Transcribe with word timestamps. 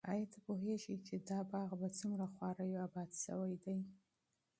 ایا 0.11 0.25
ته 0.31 0.37
پوهېږې 0.45 0.95
چې 1.05 1.15
دا 1.29 1.39
باغ 1.51 1.69
په 1.81 1.87
څومره 1.97 2.25
خواریو 2.33 2.83
اباد 2.87 3.09
شوی 3.23 3.53
دی؟ 3.63 3.77